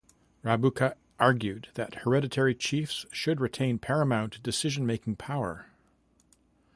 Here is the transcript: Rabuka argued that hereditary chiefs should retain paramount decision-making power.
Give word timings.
Rabuka 0.43 0.95
argued 1.19 1.67
that 1.75 1.93
hereditary 1.93 2.55
chiefs 2.55 3.05
should 3.11 3.39
retain 3.39 3.77
paramount 3.77 4.41
decision-making 4.41 5.17
power. 5.17 5.67